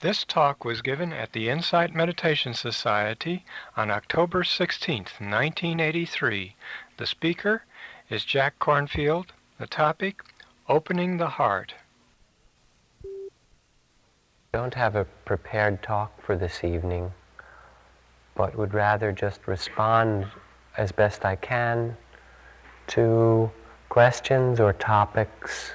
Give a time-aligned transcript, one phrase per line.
[0.00, 3.44] This talk was given at the Insight Meditation Society
[3.76, 6.54] on October 16, 1983.
[6.98, 7.64] The speaker
[8.08, 9.30] is Jack Kornfield.
[9.58, 10.22] The topic,
[10.68, 11.74] Opening the Heart.
[14.52, 17.12] don't have a prepared talk for this evening,
[18.36, 20.28] but would rather just respond
[20.76, 21.96] as best I can
[22.88, 23.50] to
[23.88, 25.72] questions or topics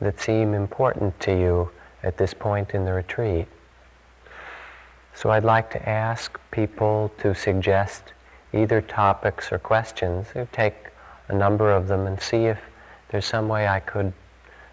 [0.00, 1.70] that seem important to you
[2.02, 3.46] at this point in the retreat.
[5.14, 8.12] So I'd like to ask people to suggest
[8.52, 10.28] either topics or questions.
[10.34, 10.74] You take
[11.28, 12.58] a number of them and see if
[13.10, 14.12] there's some way I could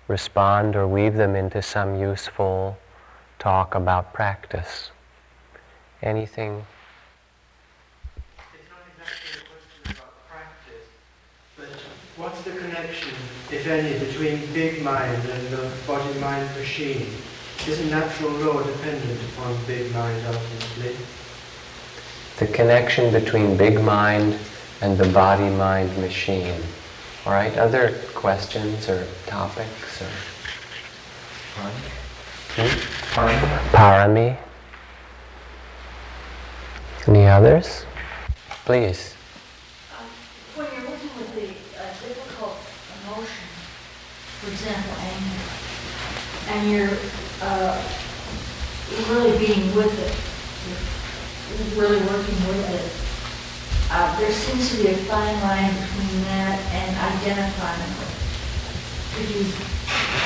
[0.07, 2.77] respond or weave them into some useful
[3.37, 4.91] talk about practice.
[6.01, 6.65] Anything?
[8.53, 10.87] It's not exactly a question about practice,
[11.57, 11.69] but
[12.17, 13.13] what's the connection,
[13.51, 17.07] if any, between big mind and the body-mind machine?
[17.67, 20.95] is a natural law dependent upon big mind ultimately?
[22.37, 24.39] The connection between big mind
[24.81, 26.61] and the body-mind machine.
[27.25, 30.09] All right, other questions or topics or?
[32.55, 32.89] Hmm?
[33.75, 34.37] Parami.
[37.07, 37.85] Any others?
[38.65, 39.15] Please.
[39.97, 40.05] Um,
[40.55, 42.57] When you're working with the uh, difficult
[43.03, 43.49] emotion,
[44.49, 45.41] for example, anger,
[46.49, 46.97] and you're
[47.41, 47.77] uh,
[49.09, 50.13] really being with it,
[51.75, 56.59] you're really working with it, uh, there seems to be a fine line between that
[56.73, 58.09] and identifying it.
[59.15, 59.53] Could you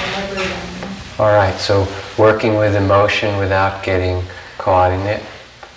[0.08, 1.20] elaborate on that?
[1.20, 1.88] All right, so
[2.18, 4.24] working with emotion without getting
[4.58, 5.22] caught in it.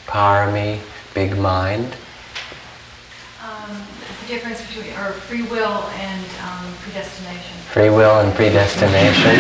[0.07, 0.81] Parami,
[1.15, 1.97] big mind.
[3.45, 3.87] Um,
[4.23, 7.56] the difference between, or free will and um, predestination.
[7.77, 9.37] Free will and predestination.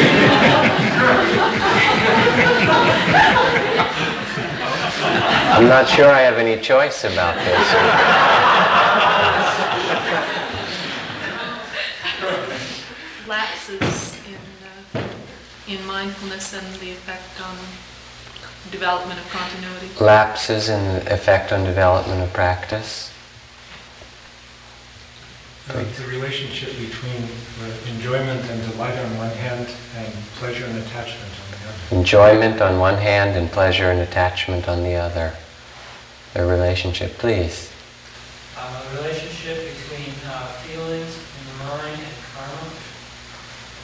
[5.56, 7.66] I'm not sure I have any choice about this.
[13.26, 15.08] lapses in, uh,
[15.66, 17.56] in mindfulness and the effect on
[18.70, 19.88] development of continuity.
[19.98, 23.16] Lapses in the effect on development of practice.
[25.66, 31.50] The relationship between uh, enjoyment and delight on one hand and pleasure and attachment on
[31.50, 31.97] the other.
[31.97, 35.34] Enjoyment on one hand and pleasure and attachment on the other.
[36.34, 37.72] The relationship, please.
[38.56, 42.71] Uh, relationship between uh, feelings in the mind and karma.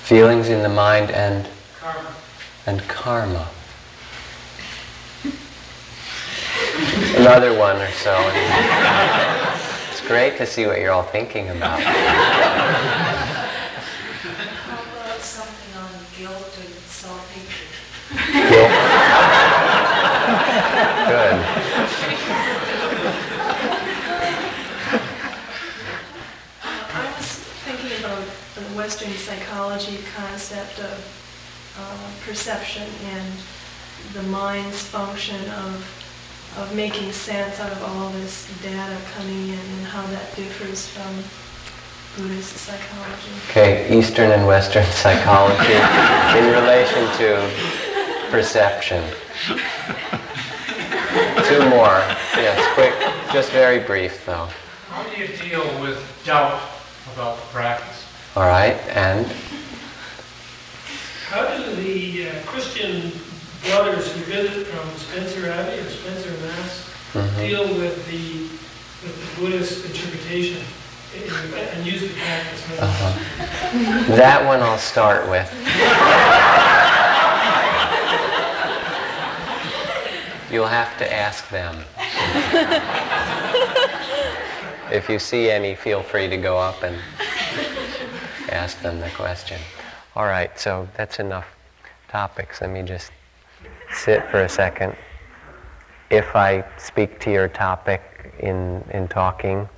[0.04, 1.48] Feelings in the mind and
[1.80, 2.14] Karma.
[2.66, 3.48] and karma.
[7.16, 9.48] Another one or so.
[10.12, 11.80] It's great to see what you're all thinking about.
[11.80, 11.96] How
[14.92, 17.70] about something on guilt and self-hatred?
[18.42, 18.70] Good.
[26.92, 27.26] I was
[27.64, 31.00] thinking about the Western psychology concept of
[31.78, 33.32] uh, perception and
[34.12, 36.01] the mind's function of,
[36.58, 41.12] of making sense out of all this data coming in and how that differs from
[42.16, 43.30] Buddhist psychology.
[43.48, 45.72] Okay, Eastern and Western psychology
[46.38, 47.50] in relation to
[48.30, 49.02] perception.
[51.48, 52.00] Two more.
[52.36, 52.94] Yes, quick.
[53.32, 54.48] Just very brief though.
[54.88, 56.60] How do you deal with doubt
[57.14, 58.04] about the practice?
[58.36, 59.26] All right, and
[61.28, 63.10] How do the uh, Christian
[63.64, 67.36] brothers who visit from Spencer Abbey or Spencer Mass mhm.
[67.46, 68.42] deal with the,
[69.06, 70.62] with the Buddhist interpretation
[71.14, 72.82] and- use the practice methods?
[72.82, 74.16] Uh-huh.
[74.16, 75.50] that one I'll start with.
[80.52, 81.84] You'll have to ask them.
[84.92, 86.96] If you see any, feel free to go up and
[88.50, 89.58] ask them the question.
[90.14, 91.46] All right, so that's enough
[92.08, 92.60] topics.
[92.60, 93.10] Let me just
[93.92, 94.96] sit for a second.
[96.10, 99.68] If I speak to your topic in, in talking,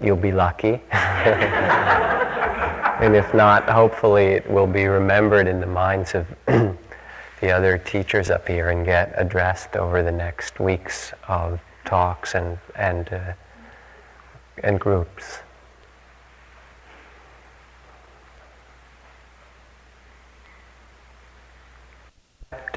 [0.00, 0.80] you'll be lucky.
[0.92, 1.54] and
[3.14, 8.48] if not, hopefully it will be remembered in the minds of the other teachers up
[8.48, 13.32] here and get addressed over the next weeks of talks and, and, uh,
[14.62, 15.38] and groups.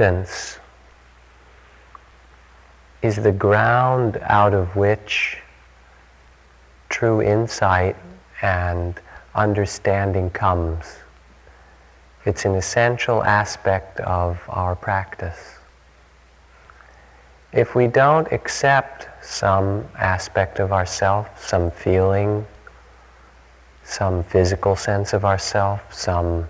[0.02, 0.60] Acceptance
[3.02, 5.38] is the ground out of which
[6.90, 7.96] true insight
[8.42, 9.00] and
[9.34, 10.98] understanding comes.
[12.26, 15.58] It's an essential aspect of our practice.
[17.54, 22.46] if we don't accept some aspect of ourself, some feeling,
[23.84, 26.48] some physical sense of ourself, some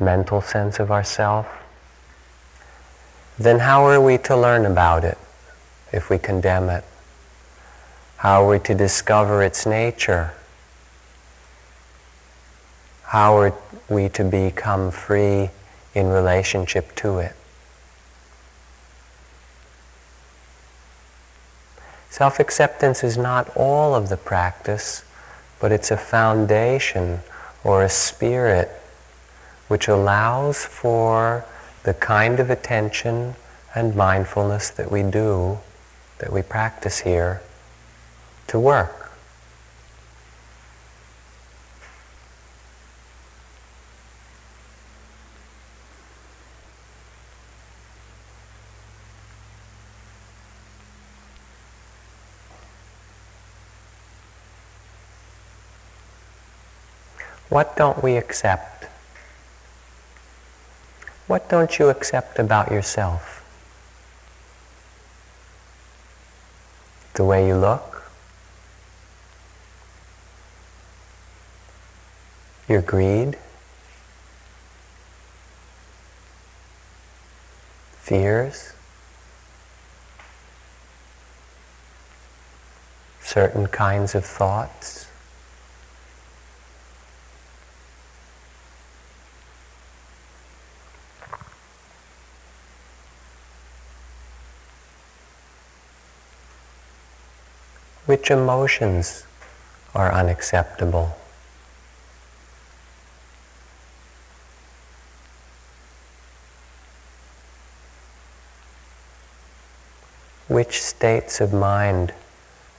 [0.00, 1.46] mental sense of ourself,
[3.38, 5.18] then how are we to learn about it
[5.92, 6.84] if we condemn it?
[8.16, 10.32] How are we to discover its nature?
[13.04, 13.54] How are
[13.88, 15.50] we to become free
[15.94, 17.34] in relationship to it?
[22.10, 25.04] Self-acceptance is not all of the practice,
[25.60, 27.20] but it's a foundation
[27.62, 28.68] or a spirit
[29.68, 31.44] which allows for
[31.84, 33.34] the kind of attention
[33.74, 35.58] and mindfulness that we do,
[36.18, 37.40] that we practice here,
[38.48, 38.98] to work.
[57.48, 58.77] What don't we accept?
[61.28, 63.44] What don't you accept about yourself?
[67.12, 68.10] The way you look?
[72.66, 73.36] Your greed?
[77.98, 78.72] Fears?
[83.20, 84.97] Certain kinds of thoughts?
[98.08, 99.26] Which emotions
[99.94, 101.14] are unacceptable?
[110.48, 112.14] Which states of mind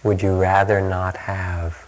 [0.01, 1.85] would you rather not have?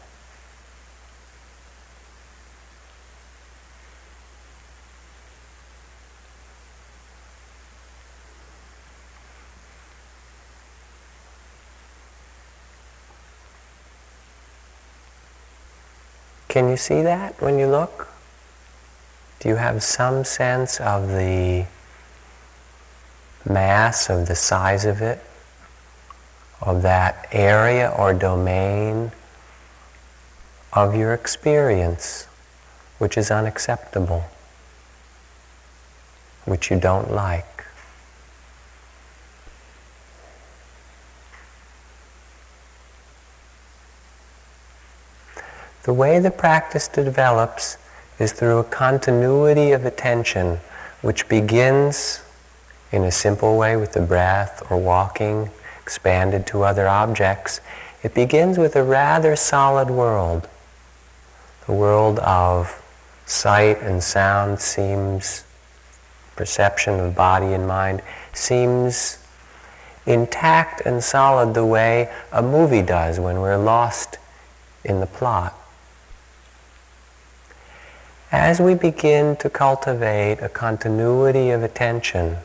[16.51, 18.09] Can you see that when you look?
[19.39, 21.65] Do you have some sense of the
[23.45, 25.24] mass, of the size of it,
[26.59, 29.13] of that area or domain
[30.74, 32.27] of your experience
[32.97, 34.25] which is unacceptable,
[36.44, 37.60] which you don't like?
[45.83, 47.78] The way the practice develops
[48.19, 50.60] is through a continuity of attention
[51.01, 52.22] which begins
[52.92, 55.50] in a simple way with the breath or walking,
[55.81, 57.62] expanded to other objects.
[58.04, 60.48] It begins with a rather solid world.
[61.66, 62.80] The world of
[63.25, 65.45] sight and sound seems,
[66.36, 69.18] perception of body and mind seems
[70.06, 74.18] intact and solid the way a movie does when we're lost
[74.83, 75.57] in the plot.
[78.31, 82.38] As we begin to cultivate a continuity of attention,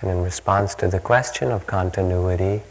[0.00, 2.62] and in response to the question of continuity,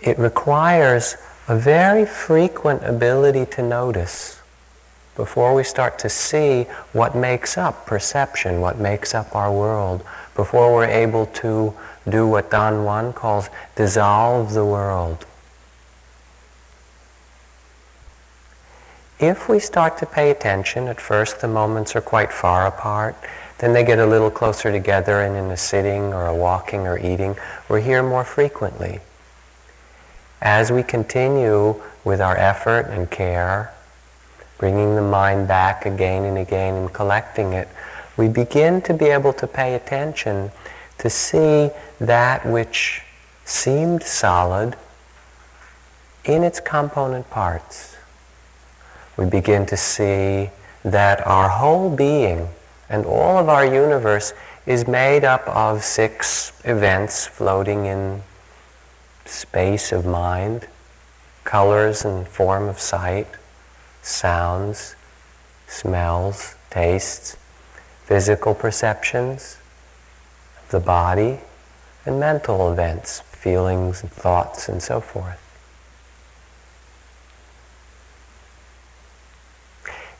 [0.00, 1.16] it requires
[1.48, 4.40] a very frequent ability to notice
[5.14, 10.02] before we start to see what makes up perception, what makes up our world,
[10.34, 11.74] before we're able to
[12.08, 15.26] do what Don Juan calls dissolve the world.
[19.20, 23.16] If we start to pay attention, at first the moments are quite far apart,
[23.58, 26.96] then they get a little closer together and in a sitting or a walking or
[27.00, 27.36] eating,
[27.68, 29.00] we're here more frequently.
[30.40, 33.74] As we continue with our effort and care,
[34.56, 37.66] bringing the mind back again and again and collecting it,
[38.16, 40.52] we begin to be able to pay attention
[40.98, 41.70] to see
[42.00, 43.02] that which
[43.44, 44.76] seemed solid
[46.24, 47.97] in its component parts
[49.18, 50.48] we begin to see
[50.84, 52.48] that our whole being
[52.88, 54.32] and all of our universe
[54.64, 58.22] is made up of six events floating in
[59.24, 60.68] space of mind,
[61.44, 63.26] colors and form of sight,
[64.02, 64.94] sounds,
[65.66, 67.36] smells, tastes,
[68.04, 69.58] physical perceptions,
[70.70, 71.40] the body,
[72.06, 75.47] and mental events, feelings and thoughts and so forth.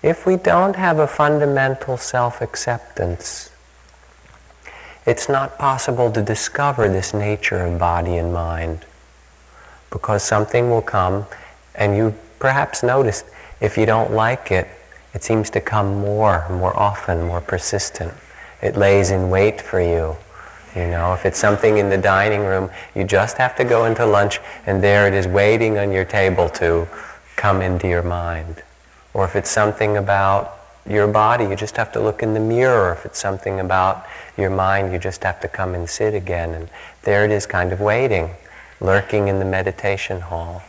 [0.03, 3.51] If we don't have a fundamental self-acceptance,
[5.05, 8.85] it's not possible to discover this nature of body and mind
[9.91, 11.27] because something will come
[11.75, 13.25] and you perhaps noticed
[13.61, 14.69] if you don't like it,
[15.15, 18.13] it seems to come more, more often, more persistent.
[18.63, 20.17] It lays in wait for you.
[20.77, 24.07] You know, if it's something in the dining room, you just have to go into
[24.07, 26.87] lunch and there it is waiting on your table to
[27.35, 28.63] come into your mind.
[29.15, 30.55] Or if it's something about
[30.89, 32.93] your body, you just have to look in the mirror.
[32.93, 36.55] If it's something about your mind, you just have to come and sit again.
[36.55, 36.69] And
[37.03, 38.31] there it is kind of waiting,
[38.81, 40.63] lurking in the meditation hall.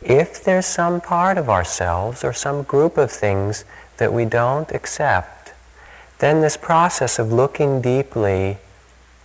[0.00, 3.64] If there's some part of ourselves or some group of things
[3.98, 5.52] that we don't accept,
[6.18, 8.58] then this process of looking deeply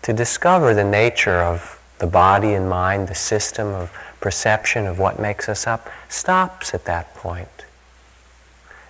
[0.03, 5.19] to discover the nature of the body and mind, the system of perception of what
[5.19, 7.65] makes us up, stops at that point.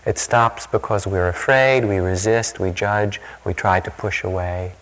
[0.05, 4.73] It stops because we're afraid, we resist, we judge, we try to push away.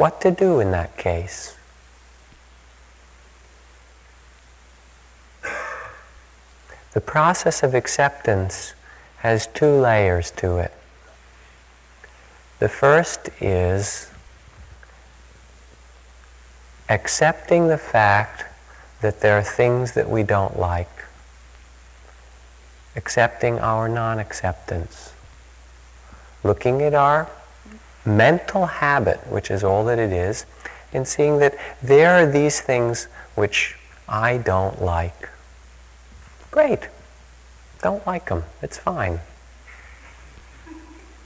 [0.00, 1.58] what to do in that case.
[6.94, 8.72] The process of acceptance
[9.18, 10.72] has two layers to it.
[12.60, 14.10] The first is
[16.90, 18.44] accepting the fact
[19.00, 21.04] that there are things that we don't like,
[22.94, 25.14] accepting our non acceptance,
[26.44, 27.30] looking at our
[28.04, 30.44] mental habit, which is all that it is,
[30.92, 35.30] and seeing that there are these things which I don't like.
[36.50, 36.88] Great.
[37.80, 38.44] Don't like them.
[38.60, 39.20] It's fine.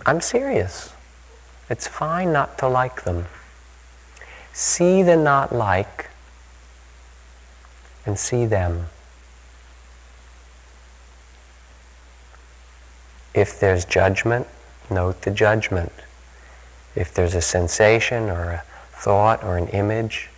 [0.07, 0.93] I'm serious.
[1.71, 3.26] It's fine not to like them.
[4.52, 6.11] See the not like
[8.06, 8.87] and see them.
[13.33, 14.47] If there's judgment,
[14.90, 15.92] note the judgment.
[16.94, 20.28] If there's a sensation or a thought or an image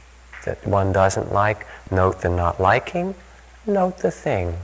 [0.44, 3.14] that one doesn't like, note the not liking,
[3.66, 4.56] note the thing.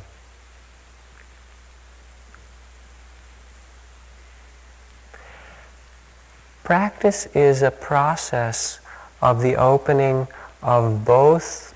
[6.64, 8.78] Practice is a process
[9.20, 10.28] of the opening
[10.62, 11.74] of both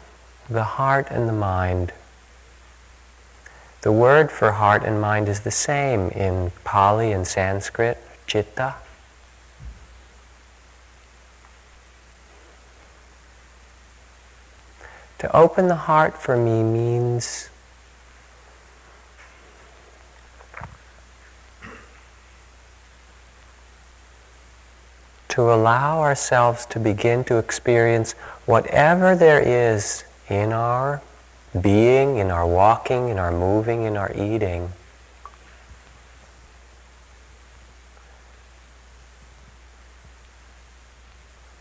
[0.48, 1.92] the heart and the mind.
[3.82, 8.76] The word for heart and mind is the same in Pali and Sanskrit, chitta.
[15.18, 17.48] To open the heart for me means
[25.36, 28.12] to allow ourselves to begin to experience
[28.46, 31.02] whatever there is in our
[31.60, 34.72] being, in our walking, in our moving, in our eating.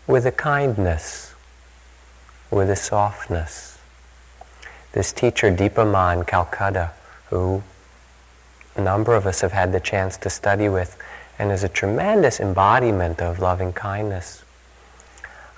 [0.06, 1.34] With a kindness
[2.50, 3.78] with a softness.
[4.92, 6.92] This teacher, Dipa Ma in Calcutta,
[7.28, 7.62] who
[8.74, 10.96] a number of us have had the chance to study with,
[11.38, 14.44] and is a tremendous embodiment of loving kindness.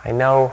[0.04, 0.52] I know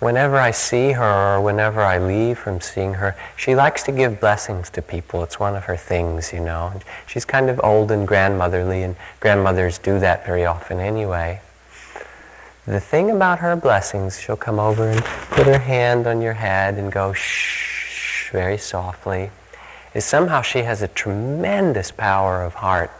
[0.00, 4.20] whenever I see her or whenever I leave from seeing her, she likes to give
[4.20, 5.22] blessings to people.
[5.22, 6.80] It's one of her things, you know.
[7.06, 11.40] She's kind of old and grandmotherly, and grandmothers do that very often anyway.
[12.66, 16.74] The thing about her blessings, she'll come over and put her hand on your head
[16.74, 19.30] and go shh very softly,
[19.94, 22.90] is somehow she has a tremendous power of heart.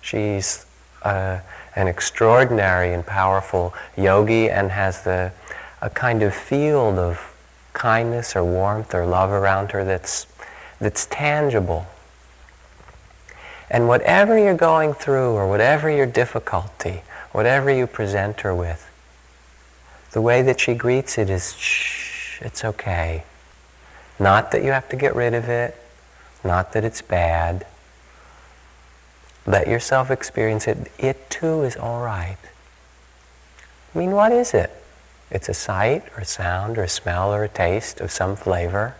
[0.00, 0.66] She's
[1.02, 1.40] uh,
[1.76, 5.32] an extraordinary and powerful yogi and has the,
[5.80, 7.34] a kind of field of
[7.72, 10.26] kindness or warmth or love around her that's,
[10.80, 11.86] that's tangible.
[13.70, 17.02] And whatever you're going through or whatever your difficulty,
[17.32, 18.90] whatever you present her with,
[20.12, 23.22] the way that she greets it is, shh, it's okay.
[24.18, 25.76] Not that you have to get rid of it,
[26.44, 27.64] not that it's bad.
[29.46, 30.90] Let yourself experience it.
[30.98, 32.36] It too is all right.
[33.94, 34.70] I mean, what is it?
[35.30, 38.94] It's a sight or a sound or a smell or a taste of some flavor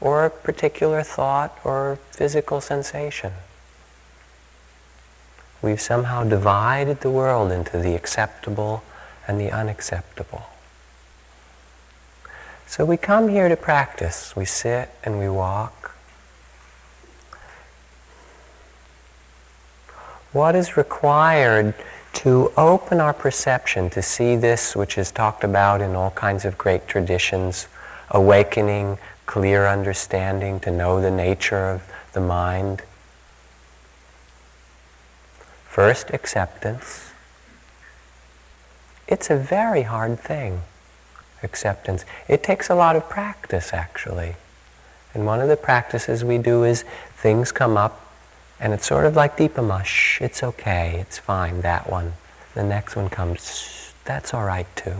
[0.00, 3.32] or a particular thought or physical sensation.
[5.62, 8.82] We've somehow divided the world into the acceptable
[9.28, 10.44] and the unacceptable.
[12.66, 14.34] So we come here to practice.
[14.34, 15.79] We sit and we walk.
[20.32, 21.74] What is required
[22.12, 26.56] to open our perception to see this which is talked about in all kinds of
[26.56, 27.66] great traditions,
[28.10, 31.82] awakening, clear understanding, to know the nature of
[32.12, 32.82] the mind.
[35.64, 37.12] First, acceptance.
[39.08, 40.62] It's a very hard thing,
[41.42, 42.04] acceptance.
[42.28, 44.36] It takes a lot of practice, actually.
[45.14, 46.84] And one of the practices we do is
[47.16, 48.00] things come up,
[48.60, 52.12] and it's sort of like Dipa Ma, shh, it's okay, it's fine, that one.
[52.54, 54.96] The next one comes, that's all right too.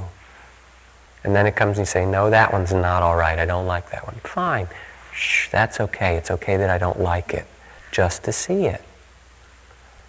[1.22, 3.66] And then it comes and you say, no, that one's not all right, I don't
[3.66, 4.16] like that one.
[4.24, 4.68] Fine,
[5.12, 7.46] shh, that's okay, it's okay that I don't like it,
[7.92, 8.82] just to see it.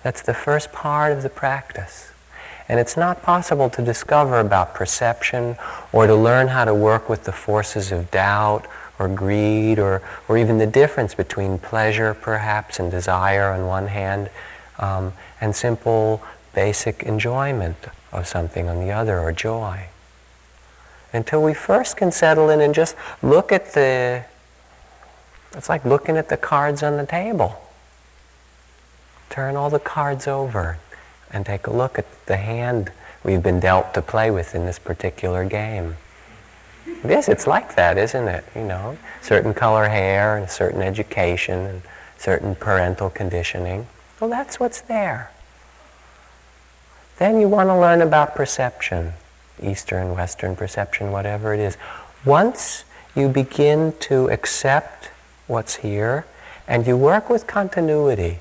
[0.01, 2.11] That's the first part of the practice.
[2.69, 5.57] And it's not possible to discover about perception
[5.91, 8.65] or to learn how to work with the forces of doubt
[9.01, 14.29] or greed or, or even the difference between pleasure perhaps and desire on one hand
[14.79, 16.21] um, and simple
[16.53, 17.77] basic enjoyment
[18.11, 19.87] of something on the other or joy.
[21.13, 24.23] Until we first can settle in and just look at the,
[25.53, 27.59] it's like looking at the cards on the table
[29.31, 30.77] turn all the cards over
[31.31, 32.91] and take a look at the hand
[33.23, 35.95] we've been dealt to play with in this particular game.
[37.03, 38.43] Yes, it's like that, isn't it?
[38.55, 41.81] You know, certain color hair and certain education and
[42.17, 43.87] certain parental conditioning.
[44.19, 45.31] Well, that's what's there.
[47.17, 49.13] Then you want to learn about perception,
[49.61, 51.77] Eastern, Western perception, whatever it is.
[52.25, 52.83] Once
[53.15, 55.09] you begin to accept
[55.47, 56.25] what's here
[56.67, 58.39] and you work with continuity,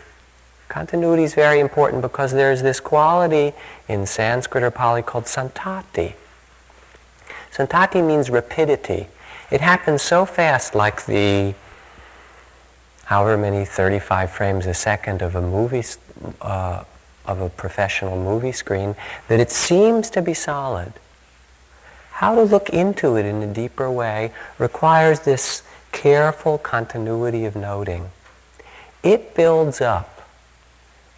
[0.71, 3.52] Continuity is very important because there's this quality
[3.88, 6.14] in Sanskrit or Pali called santati.
[7.52, 9.09] Santati means rapidity.
[9.50, 11.54] It happens so fast like the
[13.04, 15.83] however many 35 frames a second of a movie
[16.40, 16.85] uh,
[17.26, 18.95] of a professional movie screen
[19.28, 20.92] that it seems to be solid.
[22.12, 28.11] How to look into it in a deeper way requires this careful continuity of noting.
[29.02, 30.20] It builds up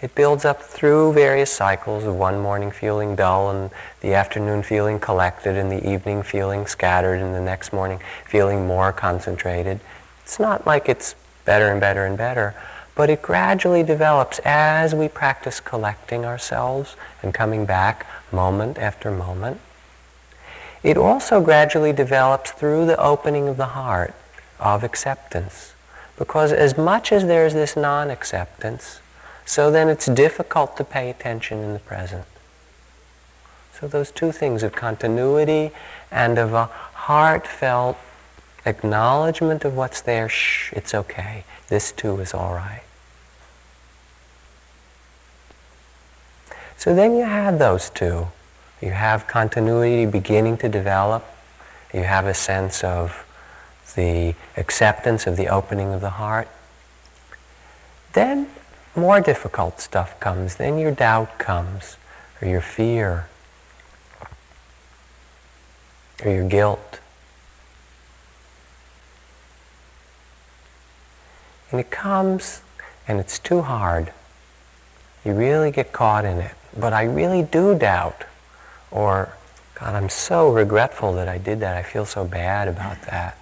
[0.02, 4.98] it builds up through various cycles of one morning feeling dull and the afternoon feeling
[4.98, 9.78] collected and the evening feeling scattered and the next morning feeling more concentrated.
[10.24, 12.54] It's not like it's better and better and better,
[12.96, 19.60] but it gradually develops as we practice collecting ourselves and coming back moment after moment.
[20.82, 24.14] It also gradually develops through the opening of the heart
[24.58, 25.74] of acceptance.
[26.18, 29.00] Because as much as there's this non-acceptance,
[29.44, 32.24] so then it's difficult to pay attention in the present.
[33.72, 35.72] So those two things of continuity
[36.10, 37.96] and of a heartfelt
[38.64, 41.44] acknowledgement of what's there, shh, it's okay.
[41.68, 42.82] This too is all right.
[46.76, 48.28] So then you have those two.
[48.80, 51.24] You have continuity beginning to develop.
[51.94, 53.24] You have a sense of
[53.94, 56.48] the acceptance of the opening of the heart.
[58.12, 58.48] Then
[58.94, 60.56] more difficult stuff comes.
[60.56, 61.96] Then your doubt comes,
[62.40, 63.28] or your fear,
[66.24, 67.00] or your guilt.
[71.70, 72.60] And it comes
[73.08, 74.12] and it's too hard.
[75.24, 76.54] You really get caught in it.
[76.76, 78.24] But I really do doubt.
[78.90, 79.34] Or,
[79.74, 81.76] God, I'm so regretful that I did that.
[81.76, 83.38] I feel so bad about that.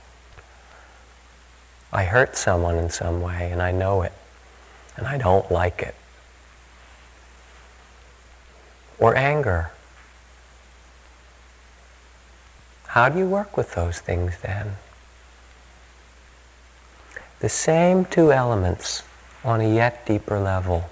[1.93, 4.13] I hurt someone in some way and I know it
[4.96, 5.94] and I don't like it.
[8.98, 9.70] Or anger.
[12.88, 14.76] How do you work with those things then?
[17.38, 19.03] The same two elements
[19.44, 20.90] on a yet deeper level.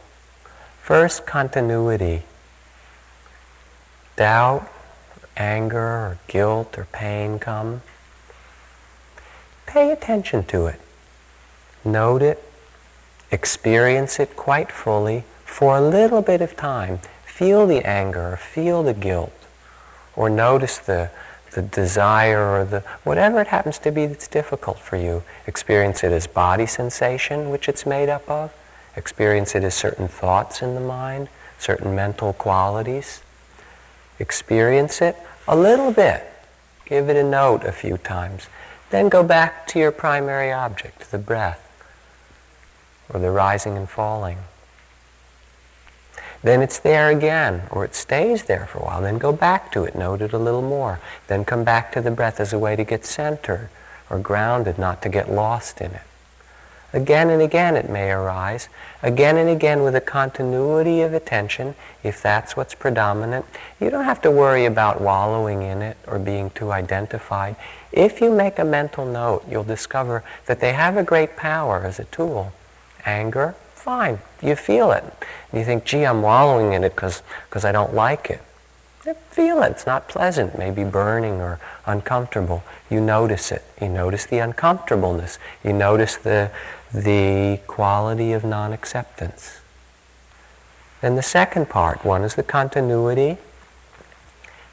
[0.81, 2.23] First, continuity.
[4.17, 4.67] Doubt,
[5.37, 7.83] anger, or guilt, or pain come.
[9.67, 10.81] Pay attention to it.
[11.85, 12.48] Note it
[13.31, 17.01] experience it quite fully for a little bit of time.
[17.25, 19.33] Feel the anger, or feel the guilt,
[20.17, 21.11] or notice the,
[21.53, 25.23] the desire or the whatever it happens to be that's difficult for you.
[25.47, 28.53] Experience it as body sensation, which it's made up of.
[28.97, 33.23] Experience it as certain thoughts in the mind, certain mental qualities.
[34.19, 36.25] Experience it a little bit.
[36.85, 38.49] Give it a note a few times.
[38.91, 41.68] Then go back to your primary object, the breath
[43.13, 44.39] or the rising and falling.
[46.43, 49.03] Then it's there again, or it stays there for a while.
[49.03, 51.01] Then go back to it, note it a little more.
[51.27, 53.71] Then come back to the breath as a way to get centered
[54.09, 56.03] or grounded, not to get lost in it.
[56.93, 58.69] Again and again it may arise.
[59.03, 63.45] Again and again with a continuity of attention, if that's what's predominant.
[63.79, 67.57] You don't have to worry about wallowing in it or being too identified.
[67.93, 71.99] If you make a mental note, you'll discover that they have a great power as
[71.99, 72.53] a tool.
[73.09, 74.19] Anger, fine.
[74.43, 75.03] You feel it.
[75.51, 77.23] You think, gee, I'm wallowing in it because
[77.65, 78.43] I don't like it.
[79.07, 79.71] You feel it.
[79.71, 82.63] It's not pleasant, maybe burning or uncomfortable.
[82.91, 83.65] You notice it.
[83.81, 85.39] You notice the uncomfortableness.
[85.65, 86.51] You notice the,
[86.93, 89.61] the quality of non-acceptance.
[91.01, 93.39] Then the second part, one is the continuity.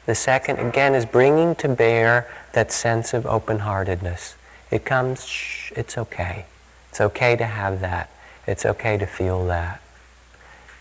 [0.04, 4.36] The second, again, is bringing to bear that sense of open-heartedness.
[4.70, 6.44] It comes, shh, it's okay.
[6.90, 8.10] It's okay to have that.
[8.46, 9.80] It's okay to feel that.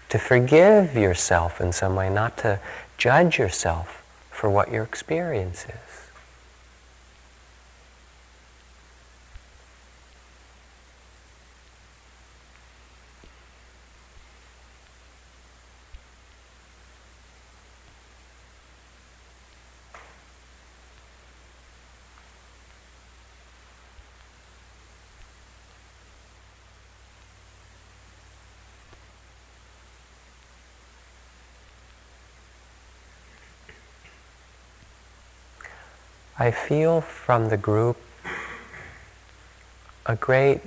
[0.09, 2.59] To forgive yourself in some way, not to
[2.97, 5.84] judge yourself for what your experience is.
[36.37, 37.97] I feel from the group
[40.05, 40.59] a great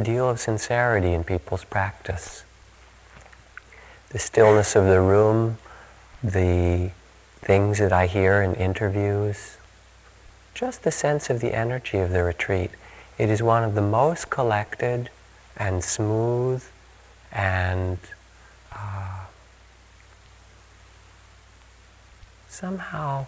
[0.00, 2.44] deal of sincerity in people's practice.
[4.10, 5.58] The stillness of the room,
[6.22, 6.92] the
[7.40, 9.56] things that I hear in interviews,
[10.54, 12.70] just the sense of the energy of the retreat.
[13.18, 15.10] It is one of the most collected
[15.56, 16.64] and smooth
[17.32, 17.98] and
[18.72, 19.24] uh,
[22.48, 23.26] somehow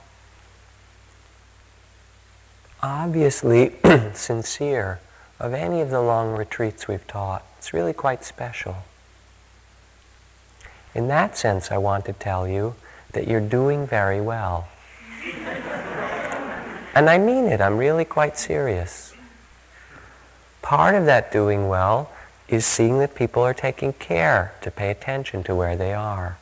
[2.87, 3.73] obviously
[4.15, 5.01] sincere
[5.41, 7.45] of any of the long retreats we've taught.
[7.59, 8.77] It's really quite special.
[10.95, 12.75] In that sense, I want to tell you
[13.13, 14.69] that you're doing very well.
[16.95, 19.15] and I mean it, I'm really quite serious.
[20.63, 22.11] Part of that doing well
[22.49, 26.39] is seeing that people are taking care to pay attention to where they are.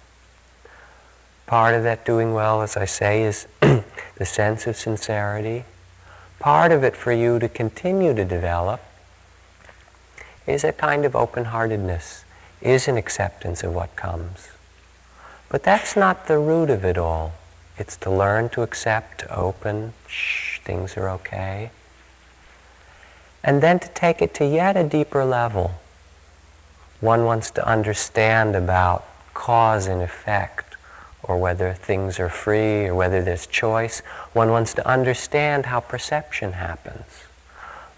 [1.47, 5.65] Part of that doing well, as I say, is the sense of sincerity,
[6.38, 8.81] part of it for you to continue to develop
[10.47, 12.25] is a kind of open-heartedness,
[12.61, 14.49] is an acceptance of what comes.
[15.49, 17.33] But that's not the root of it all.
[17.79, 21.70] It's to learn to accept, to open, shh, things are okay.
[23.42, 25.73] And then to take it to yet a deeper level.
[27.01, 30.63] One wants to understand about cause and effect
[31.25, 34.01] or whether things are free or whether there's choice.
[34.33, 37.25] One wants to understand how perception happens.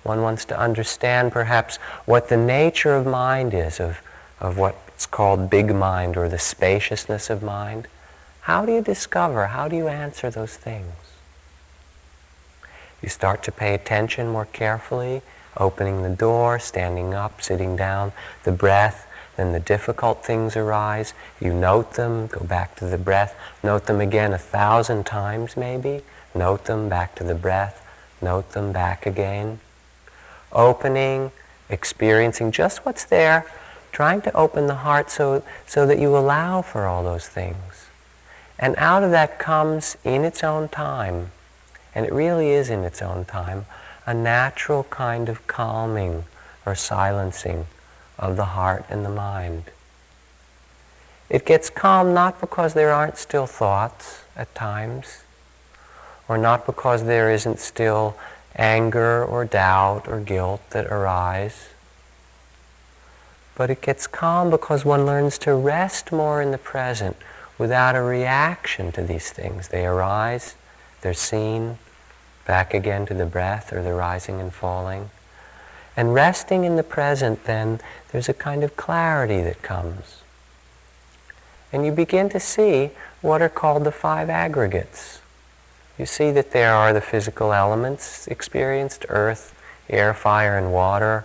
[0.03, 4.01] One wants to understand perhaps what the nature of mind is, of,
[4.39, 7.89] of what's called big mind or the spaciousness of mind.
[8.43, 10.93] How do you discover, how do you answer those things?
[13.03, 15.23] You start to pay attention more carefully,
[15.57, 18.13] opening the door, standing up, sitting down,
[18.45, 21.15] the breath, then the difficult things arise.
[21.41, 26.03] You note them, go back to the breath, note them again a thousand times maybe,
[26.35, 27.87] note them back to the breath,
[28.21, 29.61] note them back again.
[30.53, 31.33] Opening,
[31.69, 33.47] experiencing just what's there,
[33.93, 37.89] trying to open the heart so, so that you allow for all those things.
[38.59, 41.31] And out of that comes in its own time,
[41.95, 43.67] and it really is in its own time,
[44.07, 46.25] a natural kind of calming
[46.65, 47.67] or silencing
[48.19, 49.65] of the heart and the mind.
[51.29, 55.23] It gets calm not because there aren't still thoughts at times,
[56.29, 58.17] or not because there isn't still
[58.55, 61.69] anger or doubt or guilt that arise,
[63.55, 67.17] but it gets calm because one learns to rest more in the present
[67.59, 69.69] without a reaction to these things.
[69.69, 70.55] They arise,
[71.01, 71.79] they're seen,
[72.47, 75.11] back again to the breath or the rising and falling.
[75.97, 77.81] And resting in the present, then,
[78.13, 80.23] there's a kind of clarity that comes.
[81.73, 82.91] And you begin to see
[83.23, 85.21] what are called the five aggregates.
[85.99, 89.55] You see that there are the physical elements experienced earth,
[89.89, 91.25] air, fire, and water,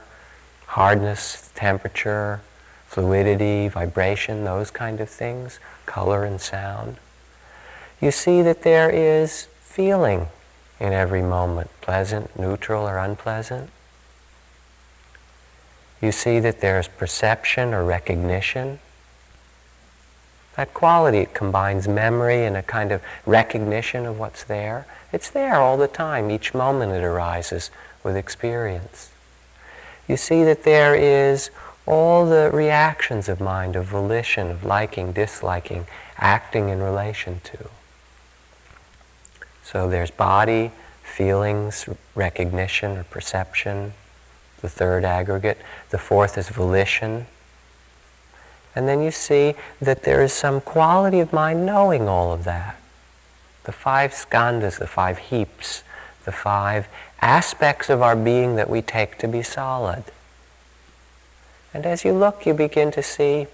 [0.67, 2.39] hardness, temperature,
[2.87, 6.95] fluidity, vibration, those kind of things, color and sound.
[7.99, 10.27] You see that there is feeling
[10.79, 13.69] in every moment, pleasant, neutral, or unpleasant
[16.01, 18.79] you see that there's perception or recognition.
[20.55, 24.85] That quality it combines memory and a kind of recognition of what's there.
[25.13, 26.31] It's there all the time.
[26.31, 27.69] Each moment it arises
[28.03, 29.11] with experience.
[30.07, 31.51] you see that there is
[31.85, 35.85] all the reactions of mind, of volition, of liking, disliking,
[36.17, 37.69] acting in relation to.
[39.63, 40.71] So there's body,
[41.03, 43.93] feelings, recognition or perception,
[44.61, 45.57] the third aggregate.
[45.89, 47.25] The fourth is volition.
[48.75, 52.77] And then you see that there is some quality of mind knowing all of that.
[53.63, 55.83] The five skandhas, the five heaps,
[56.25, 56.87] the five
[57.21, 60.03] aspects of our being that we take to be solid.
[61.73, 63.47] And as you look, you begin to see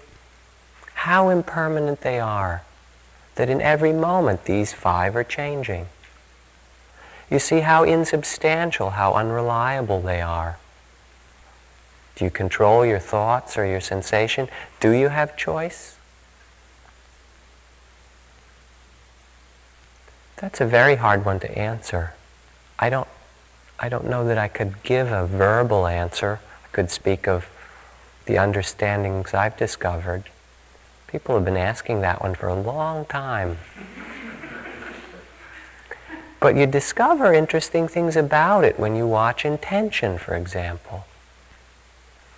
[0.94, 2.62] how impermanent they are,
[3.36, 5.86] that in every moment these five are changing.
[7.30, 10.58] You see how insubstantial, how unreliable they are.
[12.18, 14.48] Do you control your thoughts or your sensation?
[14.80, 15.96] Do you have choice?
[20.38, 22.14] That's a very hard one to answer.
[22.76, 23.06] I don't,
[23.78, 26.40] I don't know that I could give a verbal answer.
[26.64, 27.48] I could speak of
[28.26, 30.24] the understandings I've discovered.
[31.06, 33.58] People have been asking that one for a long time.
[36.40, 41.04] But you discover interesting things about it when you watch intention, for example.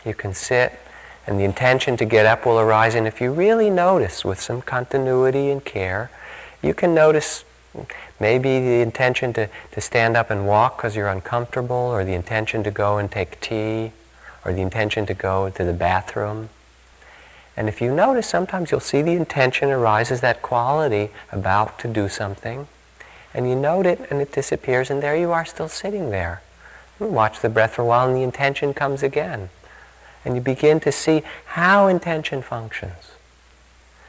[0.04, 0.78] You can sit
[1.26, 4.62] and the intention to get up will arise and if you really notice with some
[4.62, 6.10] continuity and care,
[6.62, 7.44] you can notice
[8.18, 12.62] maybe the intention to, to stand up and walk because you're uncomfortable or the intention
[12.64, 13.92] to go and take tea
[14.44, 16.48] or the intention to go to the bathroom.
[17.56, 22.08] And if you notice, sometimes you'll see the intention arises, that quality about to do
[22.08, 22.66] something
[23.32, 26.42] and you note it and it disappears and there you are still sitting there.
[26.98, 29.50] You watch the breath for a while and the intention comes again.
[30.24, 33.12] And you begin to see how intention functions.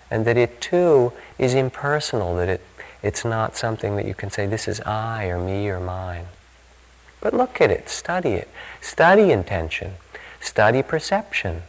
[0.09, 2.61] And that it too is impersonal, that it,
[3.01, 6.25] it's not something that you can say, this is I or me or mine.
[7.21, 8.49] But look at it, study it.
[8.81, 9.93] Study intention.
[10.41, 11.63] Study perception.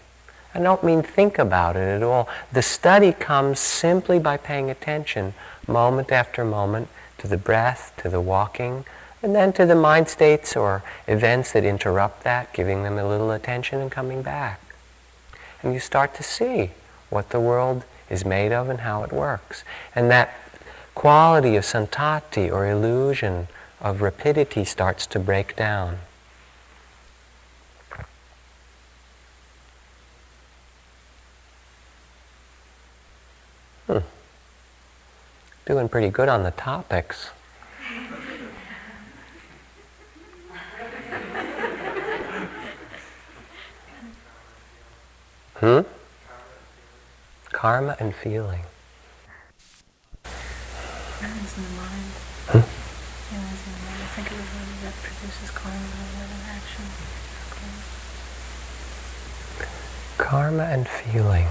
[0.55, 2.29] I don't mean think about it at all.
[2.53, 5.35] The study comes simply by paying attention
[5.67, 8.85] moment after moment to the breath, to the walking,
[9.23, 13.31] and then to the mind states or events that interrupt that, giving them a little
[13.31, 14.61] attention and coming back.
[15.63, 16.71] And you start to see
[17.09, 19.65] what the world is made of and how it works.
[19.95, 20.35] And that
[20.95, 23.49] quality of santati or illusion
[23.81, 25.99] of rapidity starts to break down.
[33.87, 33.99] Hmm
[35.65, 37.31] doing pretty good on the topics.
[45.63, 45.83] Hmm?
[47.53, 48.63] Karma and feeling.
[50.25, 52.11] Feelings in the mind.
[52.51, 52.67] Hmm?
[53.31, 54.03] Feelings in the mind.
[54.03, 56.83] I think it was whether that produces karma or an action.
[60.19, 61.47] Karma and feeling.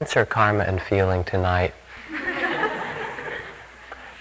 [0.00, 1.74] answer karma and feeling tonight.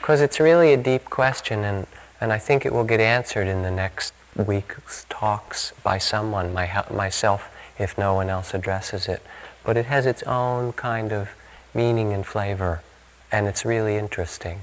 [0.01, 1.87] Because it's really a deep question, and,
[2.21, 6.85] and I think it will get answered in the next week's talks by someone, my,
[6.93, 9.23] myself, if no one else addresses it.
[9.65, 11.29] But it has its own kind of
[11.73, 12.83] meaning and flavor,
[13.31, 14.61] and it's really interesting.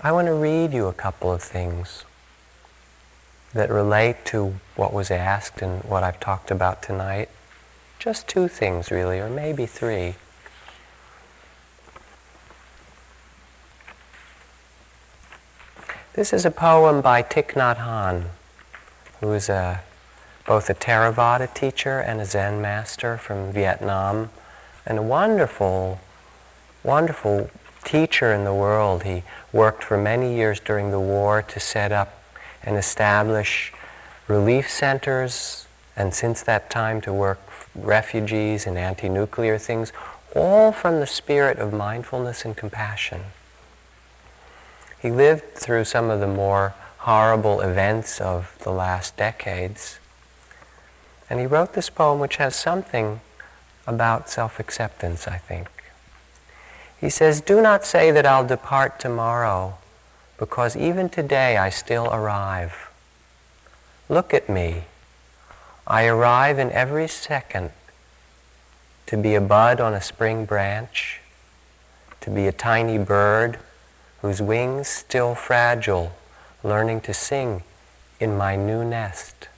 [0.00, 2.04] I want to read you a couple of things
[3.52, 7.28] that relate to what was asked and what I've talked about tonight.
[7.98, 10.14] Just two things, really, or maybe three.
[16.18, 18.24] This is a poem by Thich Nhat Hanh,
[19.20, 19.82] who is a,
[20.48, 24.30] both a Theravada teacher and a Zen master from Vietnam,
[24.84, 26.00] and a wonderful,
[26.82, 27.48] wonderful
[27.84, 29.04] teacher in the world.
[29.04, 32.20] He worked for many years during the war to set up
[32.64, 33.72] and establish
[34.26, 37.38] relief centers, and since that time to work
[37.76, 39.92] refugees and anti-nuclear things,
[40.34, 43.20] all from the spirit of mindfulness and compassion.
[45.00, 49.98] He lived through some of the more horrible events of the last decades,
[51.30, 53.20] and he wrote this poem which has something
[53.86, 55.68] about self-acceptance, I think.
[57.00, 59.78] He says, Do not say that I'll depart tomorrow,
[60.36, 62.90] because even today I still arrive.
[64.08, 64.84] Look at me.
[65.86, 67.70] I arrive in every second
[69.06, 71.20] to be a bud on a spring branch,
[72.20, 73.58] to be a tiny bird
[74.20, 76.12] whose wings still fragile,
[76.62, 77.62] learning to sing
[78.18, 79.48] in my new nest,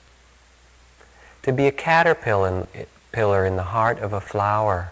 [1.41, 2.67] to be a caterpillar
[3.45, 4.91] in the heart of a flower,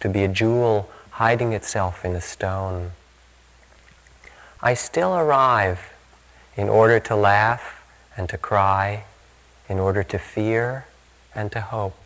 [0.00, 2.92] to be a jewel hiding itself in a stone.
[4.60, 5.92] I still arrive
[6.56, 7.82] in order to laugh
[8.16, 9.04] and to cry,
[9.68, 10.86] in order to fear
[11.34, 11.98] and to hope.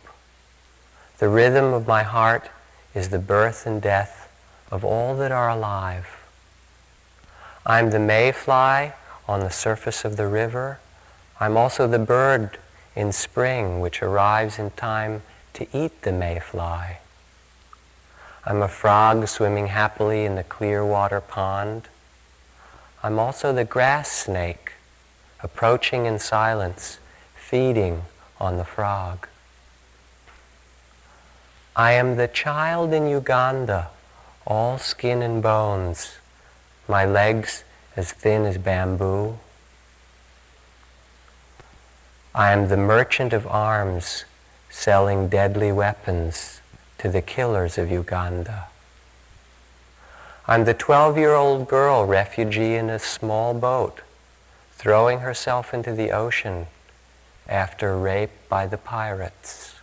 [1.19, 2.49] The rhythm of my heart
[2.95, 4.29] is the birth and death
[4.71, 6.20] of all that are alive.
[7.65, 8.93] I'm the mayfly
[9.27, 10.79] on the surface of the river.
[11.39, 12.57] I'm also the bird
[12.95, 15.21] in spring which arrives in time
[15.53, 16.97] to eat the mayfly.
[18.45, 21.87] I'm a frog swimming happily in the clear water pond.
[23.03, 24.73] I'm also the grass snake
[25.43, 26.97] approaching in silence,
[27.35, 28.03] feeding
[28.39, 29.27] on the frog.
[31.75, 33.89] I am the child in Uganda,
[34.45, 36.17] all skin and bones,
[36.91, 37.63] my legs
[37.95, 39.37] as thin as bamboo.
[42.35, 44.25] I am the merchant of arms
[44.69, 46.59] selling deadly weapons
[46.97, 48.65] to the killers of Uganda.
[50.45, 54.01] I'm the 12-year-old girl refugee in a small boat
[54.73, 56.67] throwing herself into the ocean
[57.47, 59.75] after rape by the pirates.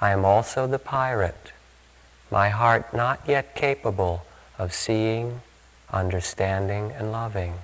[0.00, 1.52] I am also the pirate,
[2.30, 4.24] my heart not yet capable
[4.60, 5.40] of seeing,
[5.90, 7.54] understanding, and loving.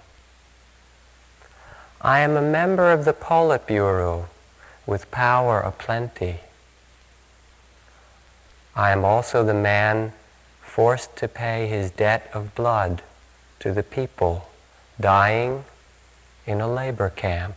[2.01, 4.29] I am a member of the Politburo
[4.87, 6.41] with power aplenty.
[8.75, 10.15] I am also the man
[10.63, 13.03] forced to pay his debt of blood
[13.61, 14.49] to the people
[14.99, 15.65] dying
[16.47, 17.57] in a labor camp.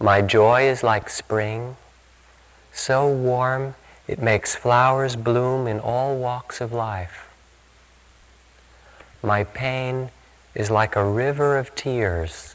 [0.00, 1.76] My joy is like spring,
[2.72, 3.76] so warm
[4.08, 7.28] it makes flowers bloom in all walks of life.
[9.22, 10.10] My pain
[10.54, 12.54] is like a river of tears,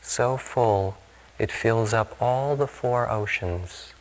[0.00, 0.96] so full
[1.38, 3.92] it fills up all the four oceans.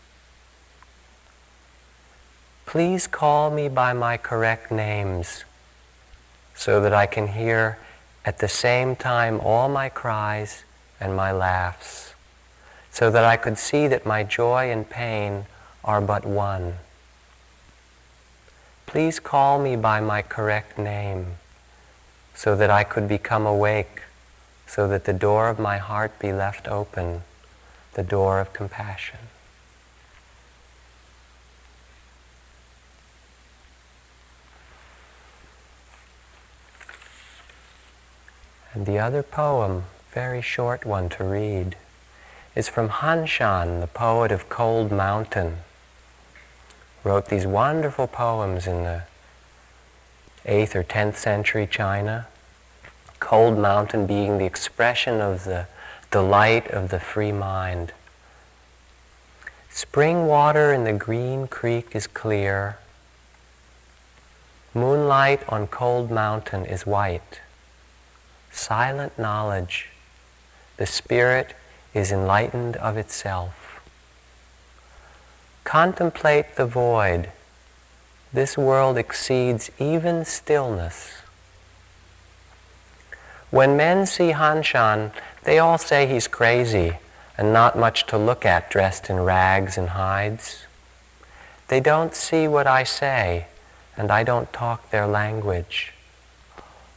[2.65, 5.43] Please call me by my correct names
[6.55, 7.79] so that I can hear
[8.25, 10.63] at the same time all my cries
[10.99, 12.13] and my laughs,
[12.91, 15.45] so that I could see that my joy and pain
[15.89, 16.75] are but one.
[18.85, 21.37] Please call me by my correct name,
[22.35, 24.03] so that I could become awake,
[24.67, 27.23] so that the door of my heart be left open,
[27.95, 29.17] the door of compassion.
[38.75, 41.75] And the other poem, very short one to read,
[42.53, 45.57] is from Han Shan, the poet of Cold Mountain.
[47.03, 49.03] Wrote these wonderful poems in the
[50.45, 52.27] 8th or 10th century China.
[53.19, 55.67] Cold Mountain being the expression of the
[56.11, 57.93] delight of the free mind.
[59.69, 62.77] Spring water in the green creek is clear.
[64.73, 67.41] Moonlight on Cold Mountain is white
[68.51, 69.89] silent knowledge,
[70.77, 71.55] the spirit
[71.93, 73.68] is enlightened of itself.
[75.69, 77.29] Contemplate the void.
[78.33, 81.21] This world exceeds even stillness.
[83.51, 85.11] When men see Han Shan,
[85.43, 86.93] they all say he's crazy
[87.37, 90.65] and not much to look at dressed in rags and hides.
[91.67, 93.45] They don't see what I say,
[93.95, 95.93] and I don't talk their language.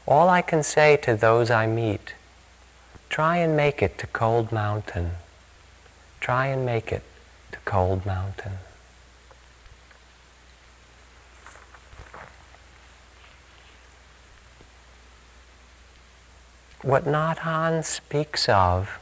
[0.06, 2.14] All I can say to those I meet,
[3.10, 5.10] try and make it to Cold Mountain.
[6.20, 7.02] Try and make it
[7.64, 8.58] Cold Mountain.
[16.82, 18.98] What Nhat Hanh speaks of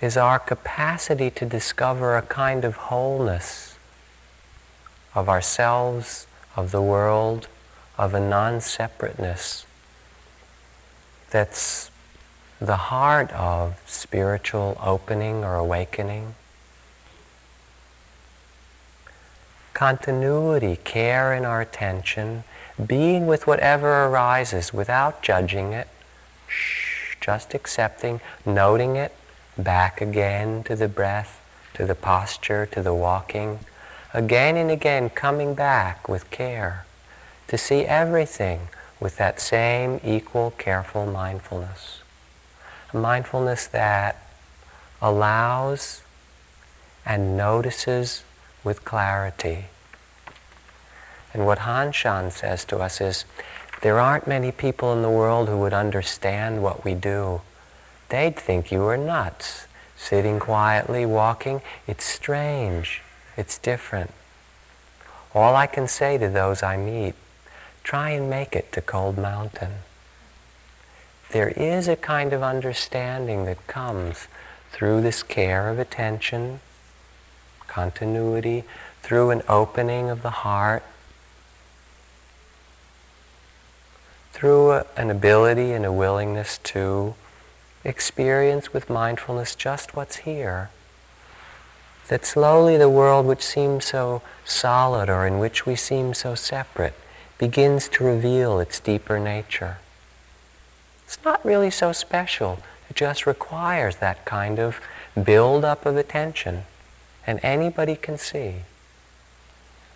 [0.00, 3.76] is our capacity to discover a kind of wholeness
[5.14, 7.48] of ourselves, of the world,
[7.98, 9.66] of a non-separateness
[11.30, 11.90] that's
[12.60, 16.34] the heart of spiritual opening or awakening.
[19.80, 22.44] Continuity, care in our attention,
[22.86, 25.88] being with whatever arises without judging it,
[27.18, 29.14] just accepting, noting it,
[29.56, 31.40] back again to the breath,
[31.72, 33.60] to the posture, to the walking,
[34.12, 36.84] again and again coming back with care
[37.48, 38.68] to see everything
[39.00, 42.02] with that same equal, careful mindfulness.
[42.92, 44.22] A mindfulness that
[45.00, 46.02] allows
[47.06, 48.24] and notices
[48.64, 49.66] with clarity.
[51.32, 53.24] And what Han Shan says to us is,
[53.82, 57.40] there aren't many people in the world who would understand what we do.
[58.10, 59.66] They'd think you were nuts.
[59.96, 63.02] Sitting quietly, walking, it's strange.
[63.36, 64.12] It's different.
[65.34, 67.14] All I can say to those I meet
[67.84, 69.72] try and make it to Cold Mountain.
[71.30, 74.26] There is a kind of understanding that comes
[74.72, 76.60] through this care of attention,
[77.70, 78.64] continuity,
[79.02, 80.82] through an opening of the heart,
[84.32, 87.14] through a, an ability and a willingness to
[87.84, 90.70] experience with mindfulness just what's here.
[92.08, 96.94] That slowly the world which seems so solid or in which we seem so separate
[97.38, 99.78] begins to reveal its deeper nature.
[101.06, 102.60] It's not really so special.
[102.88, 104.80] It just requires that kind of
[105.24, 106.64] build-up of attention.
[107.30, 108.56] And anybody can see.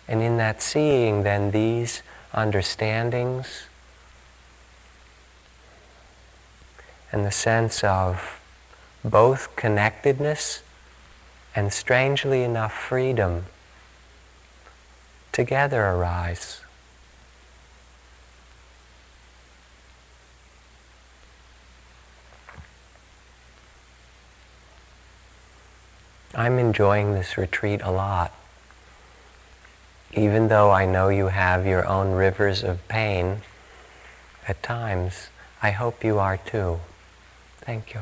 [0.07, 2.01] And in that seeing, then these
[2.33, 3.63] understandings
[7.11, 8.39] and the sense of
[9.03, 10.63] both connectedness
[11.53, 13.47] and strangely enough freedom
[15.33, 16.61] together arise.
[26.35, 28.33] I'm enjoying this retreat a lot.
[30.11, 33.41] Even though I know you have your own rivers of pain
[34.47, 35.29] at times,
[35.61, 36.79] I hope you are too.
[37.61, 38.01] Thank you.